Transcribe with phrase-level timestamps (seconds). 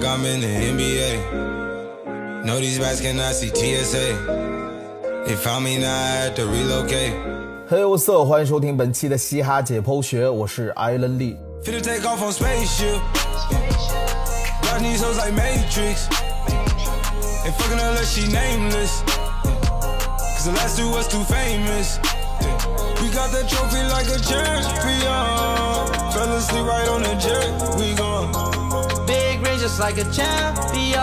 [0.00, 2.44] like I'm in the NBA.
[2.44, 4.16] No, these bats cannot see TSA.
[5.26, 7.14] They found me now, I had to relocate.
[7.68, 11.36] 嘿，我色，欢迎收听本期的嘻哈解剖学，我是艾伦利。
[11.64, 13.00] Finna take off on spaceship.
[14.62, 16.06] Got these hoes like Matrix.
[17.44, 19.02] Ain't fucking unless she nameless.
[20.36, 21.98] Cause the last two was too famous.
[23.02, 25.02] We got that trophy like a champion.
[26.12, 27.39] Fell asleep right on the jet.
[29.61, 30.97] just like a champion.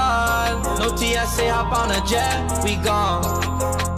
[0.81, 3.98] No TSA, hop on a jet, we gone.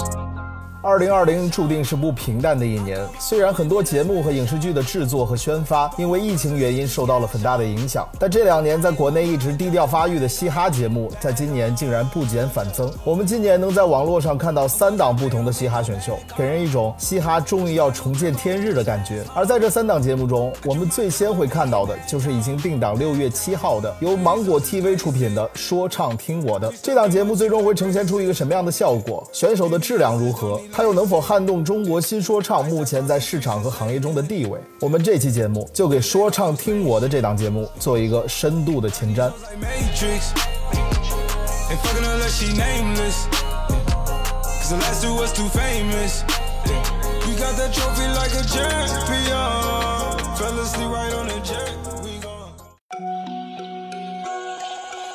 [0.83, 2.99] 二零二零注定是不平淡的一年。
[3.19, 12.91] 虽然很多节目和影视剧的制作和宣发因为疫情原因受到了很大的影响，但这两年在国内一直低调发育的嘻哈节目，在今年竟然不减反增。
[13.05, 19.23] 我们今年能在网络上看到三档不同的嘻哈选秀，给人一种嘻哈终于要重见天日的感觉。
[19.35, 26.73] 而在这三档节目中，我们最先会看到的就是已经定档六月七号的由芒果 TV 出品的《说唱听我的》。
[26.83, 29.23] 这档节目最终会呈现出一个什么样的效果？
[29.31, 30.59] 选手的质量如何？
[30.73, 34.59] 它又能否撼动中国新说唱目前在市场和行业中的地位？
[34.81, 39.31] 我们这期节目就给《说唱听我的》这档节目做一个深度的前瞻。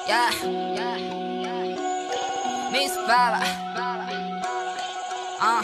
[0.08, 0.30] Yeah,
[0.76, 0.98] yeah,
[1.42, 2.72] Yeah.
[2.72, 3.85] Miss Baba.
[5.48, 5.62] Uh.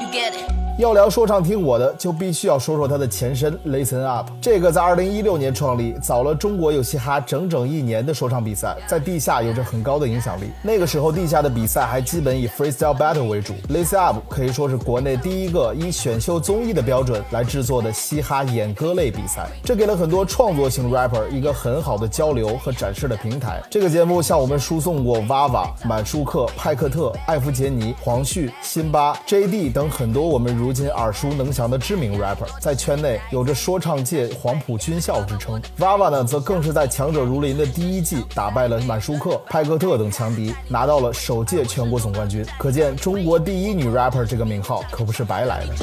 [0.00, 0.59] You get it.
[0.78, 4.30] 要聊说唱听我的，就必须要说说它的前身 Listen Up。
[4.40, 10.50] 这个在2016年创立，早了中国有嘻哈整整一年的说唱比赛，在地下有着很高的影响力。
[10.62, 13.52] 那个时候，地下的比赛还基本以 freestyle battle 为主。
[13.68, 23.60] Listen Up 可以说是国内第一个以选秀综艺的标准来制作的嘻哈演歌类比赛，这给了很多创作型 rapper 一个很好的交流和展示的平台。
[23.70, 35.60] 这个节目向我们输送过 Vava、满舒克、派克特、艾弗杰尼、黄旭、辛巴、JD 等很多我们如今耳熟能详的知名 rapper，在圈内有着说唱界黄埔军校之称。
[35.78, 42.44] Vava 呢，则更是在《强者如林》的第一季打败了满舒克、派克特等强敌，拿到了首届全国总冠军。
[42.58, 45.74] 可见中国第一女 rapper 这个名号可不是白来的。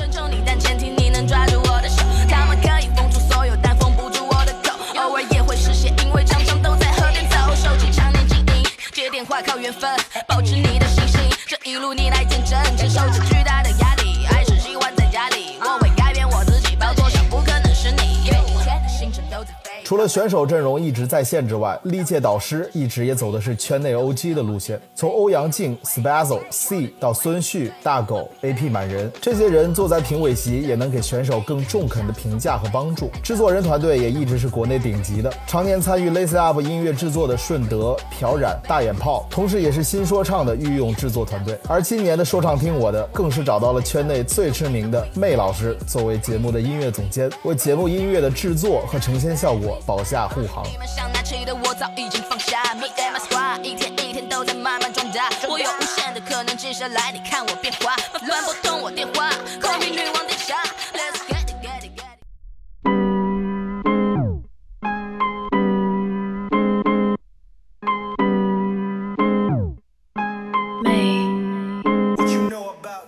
[19.88, 24.78] 除了选手阵容一直在线之外，历届导师一直也走的是圈内 OG 的路线。
[24.94, 33.10] 从欧阳靖、Spazzo、C 到孙旭、大狗、AP 满人，这些人坐在评委席也能给选手更中肯的评价和帮助。
[33.24, 41.58] 制作人团队也一直是国内顶级的，常年参与 Lace Up 音乐制作的顺德、朴染、大眼炮，同时也是新说唱的御用制作团队。
[41.66, 50.66] 而今年的说唱听我的，更是找到了圈内最知名的妹老师作为节目的音乐总监，为节目音乐的制作和呈现效果保驾护航。
[50.70, 57.96] 你们想拿起的我早已经放下，Me and my squad 一天一天都在慢慢壮大，我有无限的可能，接下来你看我变化，
[58.28, 59.30] 麻烦拨通我电话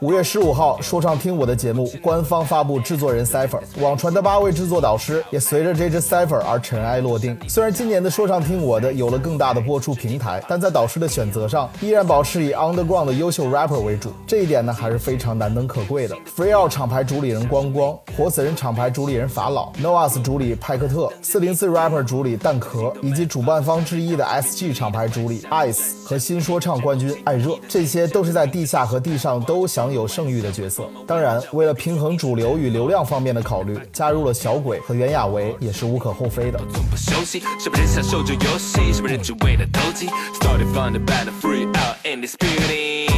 [0.09, 7.38] 五月十五号，说唱听我的节目官方发布制作人 Cipher，网传的八位制作导师也随着这支 Cipher 而尘埃落定。
[7.47, 16.16] 虽然今年的说唱听我的有了更大的播出平台，但在导师的选择上依然保持以 underground 的优秀 rapper 为主，这一点呢还是非常难能可贵的。
[16.36, 30.90] Freeout 厂牌主理人光光，活死人厂牌主理人法老，Noahs 主理派克特，四零四 rapper 主理蛋壳，以及主办方之一的 SG 厂牌主理 Ice 和新说唱冠军艾热，这些都是在地下和地上都享有盛誉的角色。
[31.07, 36.59] 当然，为了平衡主流与流量方面的考虑，加入了小鬼和袁娅维也是无可厚非的。
[36.90, 40.07] 不休息，什么人享受这游戏，什么人只为了投机。
[40.40, 43.09] Started from the bad free out in this beauty，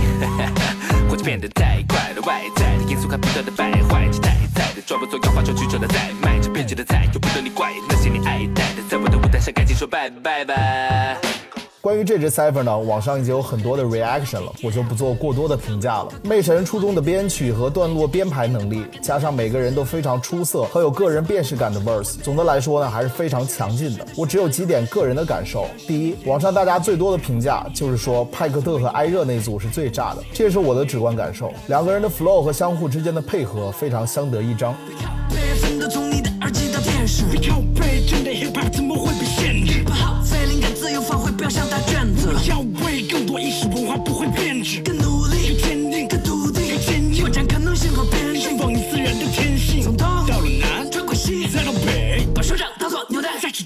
[1.10, 10.54] 或者变得太快的外在的因素还不断的败坏，期待在的装不做摇花出曲折的在卖着编辑的菜，又不得你怪那些你爱戴的，在我的舞台上赶紧说拜拜吧。
[11.81, 16.10] 关于这支 Cipher 呢，网上已经有很多的 reaction 了，我就不做过多的评价了。
[16.24, 24.06] 魅神初中的编曲和段落编排能力，加上每个人都非常出色和有个人辨识感的 verse，总的来说呢，还是非常强劲的。
[24.16, 31.51] 我只有几点个人的感受：第一，网上大家最多的评价就是说派克特和艾热那组是最炸的，这也是我的直观感受。
[31.66, 34.75] 两个人的 flow 和相互之间的配合非常相得益彰。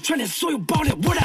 [0.06, 0.94] 串联所有爆料。
[1.02, 1.20] 我的。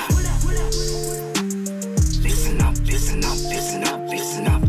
[2.23, 4.59] Listen up, listen up, listen up, listen up。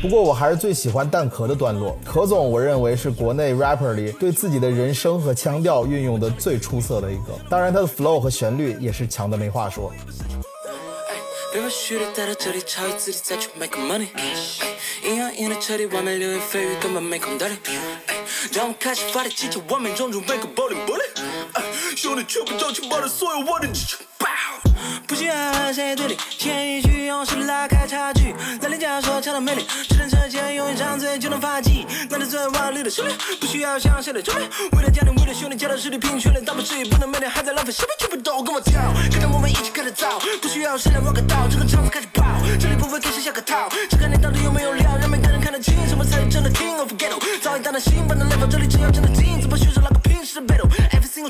[0.00, 9.92] 不过我还是最喜欢蛋壳的段落，壳总我认为是国内 rapper 里对自己的人声和腔调运用的最出色的一个，当然他的 flow 和旋律也是强的没话说。
[11.52, 14.06] 别把虚的带到这里，超越自己再去 make money。
[15.04, 17.56] 阴阳阴的彻底，外面流言蜚语根本没空搭理。
[18.52, 20.78] 让我开始发力，技巧完美，中准备个 bowling。
[21.96, 23.98] 兄弟全部招情，把这所有我的激情。
[25.06, 28.34] 不需要和谁对立，前一句用实力拉开差距。
[28.60, 31.86] 在脸颊说强的魅力，只能呈现用一张嘴就能发迹。
[32.08, 34.48] 那是最顽力的兄弟，不需要向谁的证明。
[34.72, 38.80] 为了家庭，为了兄弟，加到实力拼训练，大不至于不能每天还在浪费生命，全部都跟我跳，
[39.10, 40.18] 跟着我们一起开始造。
[40.40, 42.24] 不需要谁来 rock 到，这个场子开始爆。
[42.58, 44.96] 这里不会给谁下个套，这个你到底有没有料？
[45.00, 47.20] 让每个人看得清，什么才是真的 king of ghetto。
[47.42, 49.33] 早已打的心，不能来往这里只要真的精，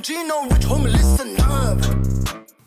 [0.04, 2.03] Gino, rich homie, listen up.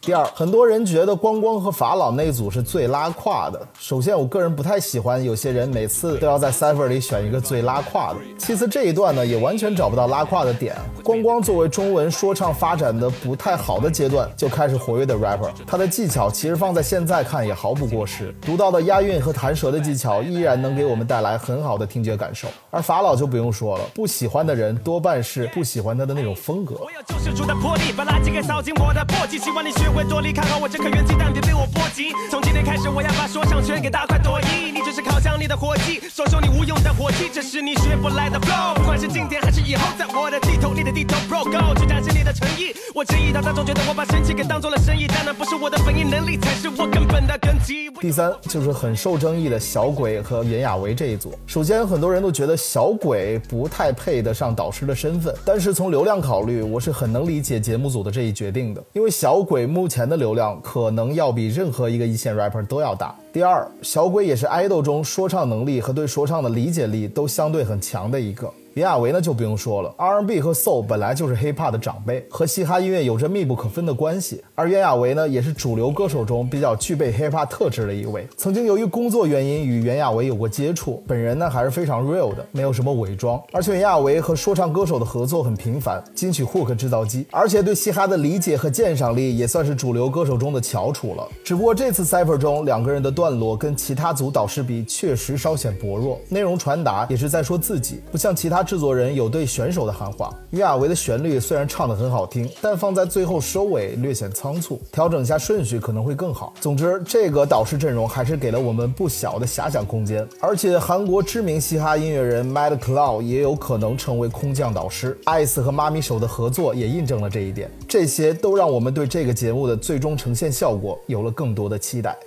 [0.08, 3.60] 第二，很多人觉得光光和法老那组是最拉胯的。
[3.78, 8.20] 首先，我个人不太喜欢有些人每次都要在 cipher 里选一个最拉胯的。
[8.38, 10.78] 其次，这一段呢也完全找不到拉胯的点。
[11.04, 18.34] 光光作为中文说唱发展的不太好的阶段就开始活跃的 rapper，他的技巧其实放在现在看也毫不过时。
[18.40, 22.48] 独到的押韵和弹舌的技巧依然能给我们带来很好的听觉感受。
[22.70, 26.76] 而法老就不用说了，不喜欢的人多半是不喜欢他的那种风格。
[26.76, 32.14] 我有救世主的魄力，把垃圾给扫进我的簸箕，希望你学会多利，看好我这颗原鸡蛋，别被我波及。
[32.30, 34.72] 从今天开始，我要把说唱圈给大快朵颐。
[34.72, 38.76] 你只是烤箱里的火鸡，收收你无用的火气，这是你学不来的 flow。
[38.76, 42.76] 不管是今天还是以后，在我的地头，你的地头 bro go，去展示你的诚意。
[42.94, 47.90] 我质疑到当中觉得我把生气给当做了生意，但那不是我的本意，能力才是我根本的根基。
[48.00, 51.34] 第三就是很受争议的小鬼和袁娅维这一组。
[51.48, 63.16] 首先，很多人都觉得小鬼不太配得上导师的身份，但是从流量考虑，我是很能理解节目组的这一决定的，因为小鬼目目前的流量可能要比任何一个一线 rapper 都要大。
[63.38, 68.52] 第二，小鬼也是爱豆中说唱能力和对说唱的理解力都相对很强的一个。
[68.74, 74.44] 袁娅维呢就不用说了，R&B 和 Soul 本来就是 Hip Hop 的长辈，和嘻哈音乐有着密不可分的关系。
[74.54, 78.28] 而袁娅维呢，也是主流歌手中比较具备 Hip Hop 特质的一位。
[78.38, 83.42] 曾经由于工作原因与袁娅维有过接触，本人呢还是非常 real 的，没有什么伪装。
[83.52, 91.28] 而且袁娅维和说唱歌手的合作很频繁，金曲 hook 制造机，而且对嘻哈的理解和鉴赏力也算是主流歌手中的翘楚了。
[91.44, 100.34] 只不过这次 Cipher 中两个人的段段落跟其他组导师比，确实稍显薄弱，内容传达也是在说自己，不像其他制作人有对选手的喊话。
[100.52, 106.54] 于雅维的旋律虽然唱得很好听，但放在最后收尾略显仓促，调整一下顺序可能会更好。
[106.62, 110.26] 总之，这个导师阵容还是给了我们不小的遐想空间。
[110.40, 115.20] 而且，韩国知名嘻哈音乐人 Mad Cloud 也有可能成为空降导师。
[115.26, 117.70] Ice 和妈咪手的合作也印证了这一点。
[117.90, 122.18] 这些都让我们对这个节目的最终呈现效果有了更多的期待。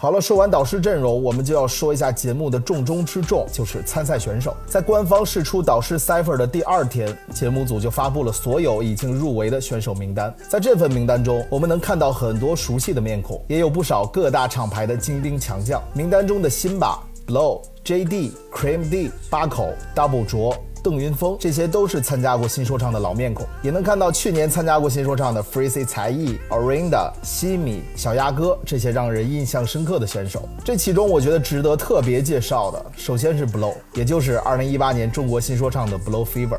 [0.00, 4.56] 好了，说完导师阵容，我们就要说一下节目的重中之重，就是参赛选手。
[4.66, 10.34] 在官方释出导师 Cipher 的第二天，节目组就发布了所有已经入围的选手名单。
[10.48, 15.82] 在这份名单中，我们能看到很多熟悉的面孔，也有不少各大厂牌的精兵强将。
[15.92, 20.56] 名单中的辛巴、Blow、JD、Cream D、八口、Double 卓。
[20.82, 30.48] 邓云峰，这些都是参加过新说唱的老面孔，也能看到去年参加过新说唱的 Freezy 才艺、Orinda、西米、小鸭哥这些让人印象深刻的选手。
[30.64, 36.58] 这其中我觉得值得特别介绍的，首先是 Blow，也就是2018年中国新说唱的 Blow Fever。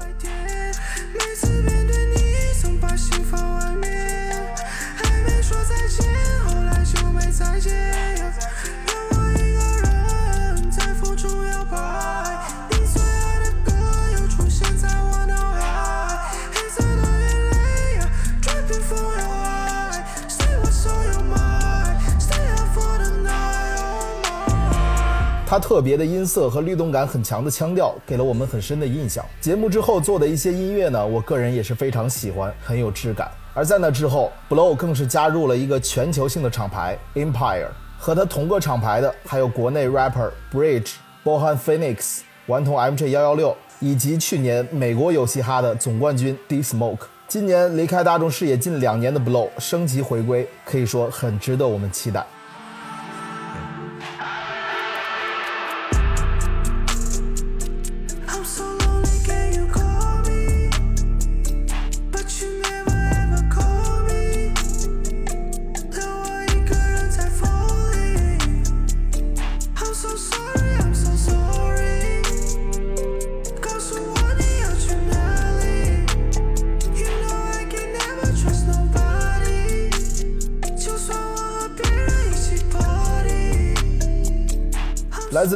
[25.52, 29.22] 他特别的音色和律动感很强的腔调，给了我们很深的印象。
[29.42, 33.30] 节目之后做的一些音乐呢，我个人也是非常喜欢，很有质感。
[33.54, 37.68] 而在那之后，Blow 更是加入了一个全球性的厂牌 Empire，
[38.00, 47.08] 和他同个厂牌的还有国内 rapper Bridge、Bohan Phoenix、顽童 MJ 幺幺六，以及去年美国有嘻哈的总冠军 D Smoke。
[47.28, 52.26] 今年离开大众视野近两年的 Blow 升级回归，可以说很值得我们期待。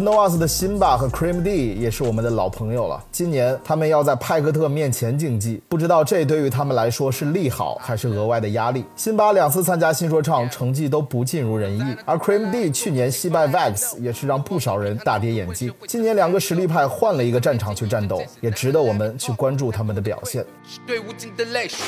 [0.05, 3.03] Noahs 的辛巴和 Cream D 也是我们的老朋友了。
[3.11, 8.85] 今年他们要在派克特面前竞技，不知道这对于他们来说是利好还是额外的压力。
[8.95, 15.73] 辛巴两次参加新说唱，成绩都不尽如人意，而 Cream D 去年惜败 Vex，也是让不少人大跌眼镜。
[15.87, 20.45] 今年两个实力派换了一个战场去战斗，也值得我们去关注他们的表现。
[20.67, 21.79] 是对无尽的泪水，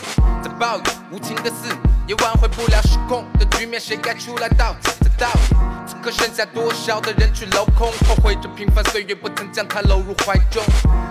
[0.42, 0.82] 在暴雨
[1.14, 4.92] 无情的肆虐，也挽回不了失控的局面，谁该出来道歉？
[5.02, 5.56] 这道理，
[5.86, 10.64] 此刻剩下多少的人去镂空，后悔着平凡岁月不曾将它搂入怀中，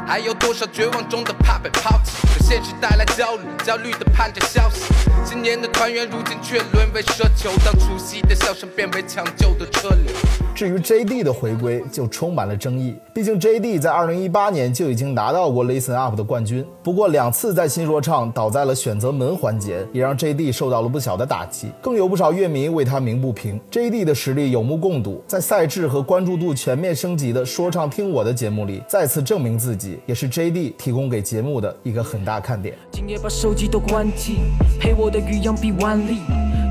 [0.07, 4.95] 还有多少绝望中的怕被抛弃，给现实带来焦虑，焦虑的盼着消息。
[5.23, 10.11] 今年的团圆，如今却沦为奢求，当除夕的笑声变为抢救的车流。
[10.55, 23.61] 至于 JD 的回归就充满了争议，毕竟 JD 在2018年就已经拿到过 Listen Up 的冠军，不过两次在新说唱倒在了选择门环节，也让 JD 受到了不小的打击，更有不少乐迷为他鸣不平。
[23.71, 32.75] JD 的实力有目共睹，在赛制和关注度全面升级的说唱听我的节目里再次证明自己，也是 JD 提供给节目的一个很大看点。
[32.91, 34.39] 今夜把手机都关机，
[34.81, 36.21] 陪我的鱼扬臂万里，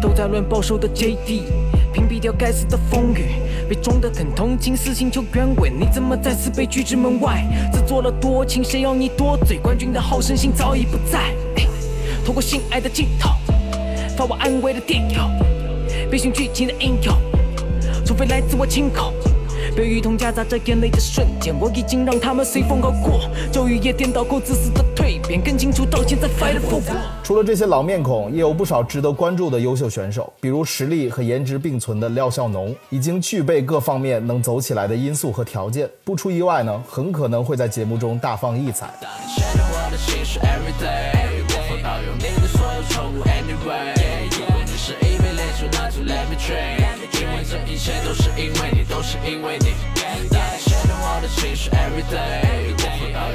[0.01, 1.43] 都在论报仇的 JD，
[1.93, 3.25] 屏蔽掉该死的风雨，
[3.69, 7.45] 被装得很同情私信求原委，你怎么再次被拒之门外？
[7.72, 9.57] 自作了多情，谁要你多嘴？
[9.57, 11.34] 冠军的好胜心早已不在，
[12.25, 13.29] 透过心爱的镜头，
[14.17, 17.13] 发我安慰的电邮，背信剧情的应有，
[18.05, 19.13] 除非来自我亲口。
[19.75, 23.29] 被雨痛夹杂着眼泪的瞬间，我已经让他们随风而过。
[23.51, 27.22] 咒语也颠倒过自私的蜕变，更清楚到现在 fight for 我。
[27.22, 35.89] 除了这些老面孔，也有不少值得关注的优秀选手，比如实力和颜值并存的廖笑农，已经具备各方面能走起来的因素和条件。
[36.05, 38.94] 不出意外呢，很可能会在节目中大放异彩。
[39.36, 43.94] 牵着我的心是 everyday，我保佑你的所有错误 anyway。
[44.65, 46.85] 你是一枚泪珠，那就 let me train，
[47.75, 49.75] 一切都是因为你，都是因为你。
[50.00, 50.29] 当你
[50.63, 53.20] 牵着我的情绪 everyday，我会保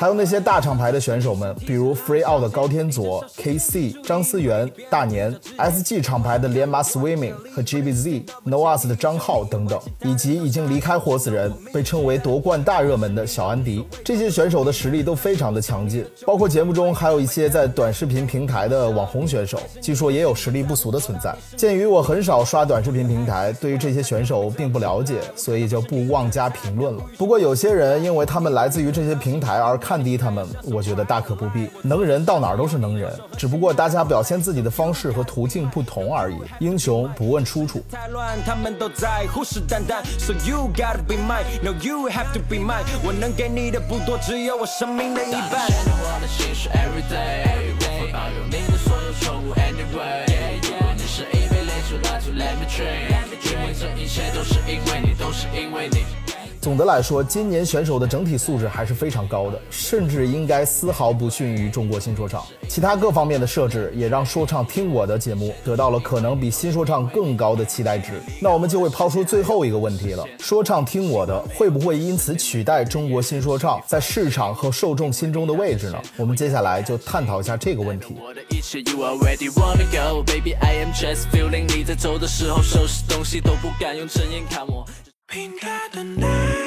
[0.00, 16.02] 还有那些大厂牌的选手们，比如 Free Out 的高天佐、KC、张思源、大年、SG 厂牌的连马 Swimming 和 GBZ、Noahs 的张浩等等，以及已经离开活死人，被称为夺冠大热门的小安迪，这些选手的实力都非常的强劲。
[16.24, 21.36] 包括节目中还有一些在短视频平台的网红选手，据说也有实力不俗的存在。
[21.58, 27.04] 鉴于我很少刷短视频平台，对于这些选手并不了解，所以就不妄加评论了。
[27.18, 31.68] 不过有些人因为他们来自于这些平台而看低他们，我觉得大可不必。
[31.82, 36.36] 能人到哪儿都是能人，只不过大家表现自己的方式和途径不同而已。
[36.58, 37.82] 英雄不问出处。
[37.90, 40.02] 太乱，他们都在虎视眈眈。
[40.18, 42.84] So you gotta be mine, no you have to be mine。
[43.04, 45.66] 我能给你的不多，只有我生命的一半。
[45.68, 50.26] 牵着我的心是 everyday，我会保佑你的所有错误 anyway。
[50.62, 53.10] 如果你是一枚泪珠，那就 let me train，
[53.44, 56.29] 因为这一切都是因为你，都是因为你。
[56.60, 62.44] 总的来说，今年选手的整体素质还是非常高的，甚至应该丝毫不逊于中国新说唱。
[62.68, 68.20] 其他各方面的设置也让说唱听我的节目得到了可能比新说唱更高的期待值。
[68.40, 75.98] 那我们就会抛出最后一个问题了：说唱听我的会不会因此取代中国新说唱在市场和受众心中的位置呢？
[76.18, 78.14] 我们接下来就探讨一下这个问题。
[85.30, 86.59] 平淡的 night，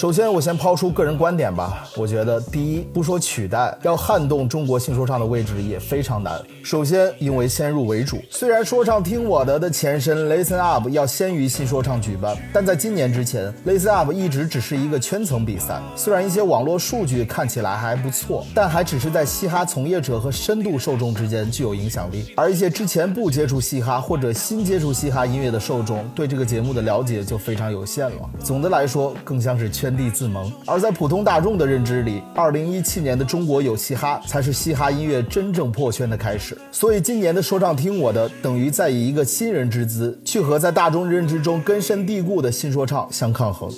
[0.00, 1.86] 首先，我先抛出个人观点吧。
[1.94, 6.40] 我觉得，第一，不说取代，要撼动中国新说唱的位置也非常难。
[6.62, 15.78] 首先，因为先入为主，虽然说唱听我的的前身 Listen Up 要先于新说唱举办，但在今年之前，Listen Up 一直只是一个圈层比赛。
[15.94, 22.32] 虽然一些网络数据看起来还不错，但还只是在嘻哈从业者和深度受众之间具有影响力。
[22.34, 28.30] 而一些之前不接触嘻哈或者新接触嘻哈音乐的受众，对这个节目的了解就非常有限了。
[28.42, 30.52] 总的来说，更像是圈地自萌。
[30.66, 36.56] 而在普通大众的认知里，二零一七年的中国有嘻哈才是嘻哈音乐真正破圈的开始。
[36.70, 43.70] 所以今年的说唱听我的，等于在以一个新人之姿，去和在大众认知中根深蒂固的新说唱相抗衡。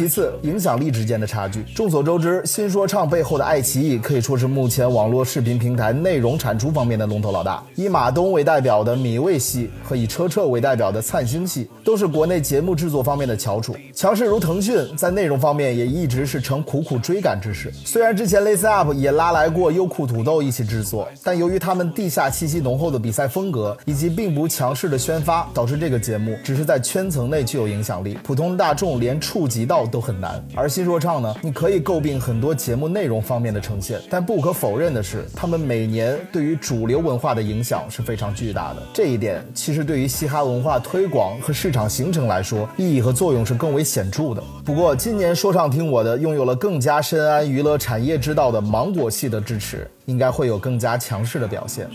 [0.00, 1.62] 其次，影响力之间的差距。
[1.74, 7.62] 众所周知，新说唱背后的爱奇艺可以说是目前网络视频平台内容产出方面的龙头老大。
[7.74, 13.76] 以马东为代表的米未系和以车澈为代表的灿星系，都是国内节目制作方面的翘楚。
[13.94, 17.70] 强势如腾讯，在内容方面也一直是呈苦苦追赶之势。
[17.84, 30.42] 虽然之前 Listen Up 也拉来过优酷土豆一起制作，但由于他们地下气息浓厚的比赛风格以及并不强势的宣发，导致这个节目只是在圈层内具有影响力，普通大众连触及到都很难。
[30.54, 38.82] 而新说唱呢，你可以诟病很多节目内容方面的呈现，但不可否认的是，他们每年对于主流文化的影响是非常巨大的。
[38.94, 44.42] 这一点其实对于嘻哈文化推广和市场形成来说，意义和作用是更为显著的。
[44.64, 51.88] 不过，今年说唱听我的拥有了更加深谙娱乐产业之道的芒果系的支持，应该会有更加强势的表现。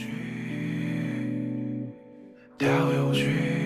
[2.57, 3.64] 跳有趣，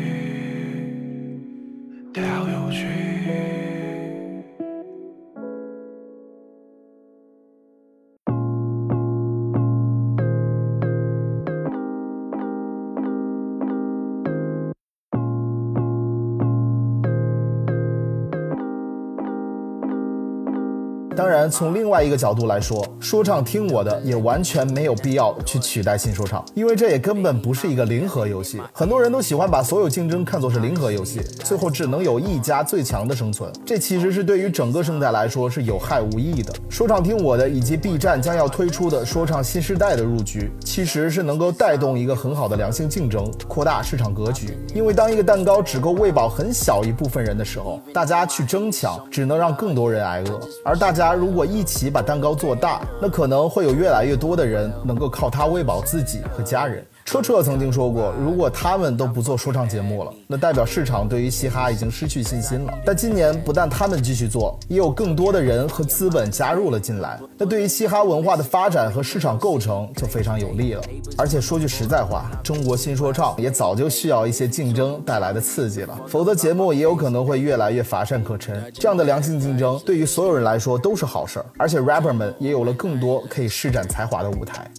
[21.40, 28.60] 然，从另外一个角度来说，说唱听我的也完全没有必要去取代新说唱，因为这也根本不是一个零和游戏。
[28.74, 36.54] 很多人都喜欢把所有竞争看作是零和游戏，最后只能有一家最强的生存，这其实是对于整个生态来说是有害无益的。
[36.70, 44.58] 说唱听我的以及 B 站将要推出的说唱新时代的入局，其实是能够带动一个很好的良性竞争，扩大市场格局。
[44.74, 50.40] 因为当一个蛋糕只够喂饱很小一部分人的时候，大家去争抢，只能让更多人挨饿。
[50.64, 56.84] 而大家如如果一起把蛋糕做大，那可能会有越来越多的人能够靠它喂饱自己和家人。
[57.10, 62.74] 车澈曾经说过，如果他们都不做说唱节目了，那代表市场对于嘻哈已经失去信心了。
[62.86, 70.84] 但今年不但他们继续做，也有更多的人和资本加入了进来，那对于嘻哈文化的发展和市场构成就非常有利了。
[71.18, 78.72] 而且说句实在话，中国新说唱也早就需要一些竞争带来的刺激了，否则节目也有可能会越来越乏善可陈。
[78.72, 84.70] 这样的良性竞争对于所有人来说都是好事儿，而且 rapper 们也有了更多可以施展才华的舞台。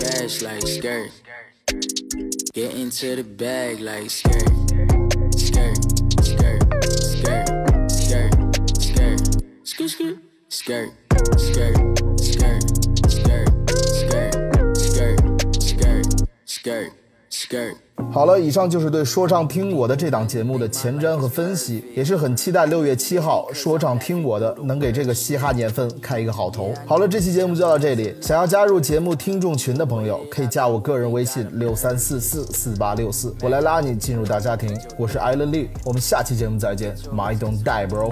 [0.00, 1.10] Cash like skirt.
[2.54, 4.48] Get into the bag like skirt.
[5.36, 5.76] Skirt,
[6.24, 6.62] skirt,
[7.04, 7.46] skirt,
[7.90, 8.32] skirt,
[8.80, 9.20] skirt,
[9.68, 10.16] skirt,
[10.48, 10.90] skirt,
[11.36, 11.76] skirt, skirt,
[12.18, 12.62] skirt,
[13.10, 13.50] skirt,
[13.92, 16.06] skirt, skirt, skirt,
[16.46, 16.99] skirt.
[18.12, 26.74] 好了，以上就是对说唱听我的这档节目的前瞻和分析，也是很期待六月七号说唱听我的能给这个嘻哈年份开一个好头。
[26.86, 28.12] 好了，这期节目就到这里。
[28.20, 34.76] 想要加入节目听众群的朋友，可以加我个人微信六三四四四八六四，我来拉你进入大家庭。
[34.96, 36.96] 我是艾乐利，我们下期节目再见。
[37.14, 38.10] My don't die, bro。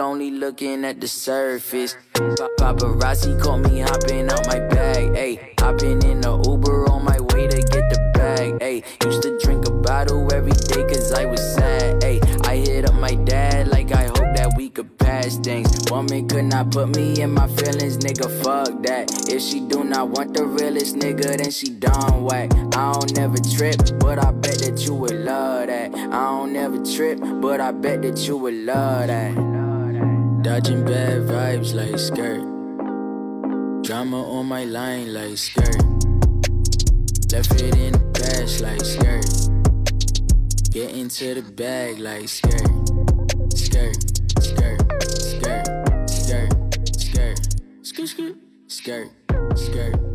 [0.00, 1.94] Only looking at the surface.
[2.14, 5.12] Pa- Paparazzi caught me hopping out my bag.
[5.12, 8.54] Ayy, hopping in the Uber on my way to get the bag.
[8.60, 12.00] Ayy, used to drink a bottle every day cause I was sad.
[12.00, 15.68] Ayy, I hit up my dad like I hope that we could pass things.
[15.90, 18.28] Woman could not put me in my feelings, nigga.
[18.42, 19.28] Fuck that.
[19.28, 22.50] If she do not want the realest nigga, then she done whack.
[22.74, 25.94] I don't never trip, but I bet that you would love that.
[25.94, 29.59] I don't never trip, but I bet that you would love that.
[30.42, 32.40] Dodging bad vibes like skirt.
[33.82, 35.76] Drama on my line like skirt.
[37.30, 39.26] Left it in the past like skirt.
[40.70, 42.28] Get into the bag like.
[42.28, 42.62] Skirt,
[43.54, 43.96] skirt,
[44.40, 44.80] skirt,
[45.20, 46.48] skirt, skirt,
[46.88, 47.38] skirt,
[47.82, 50.09] skirt, skirt, skirt, skirt.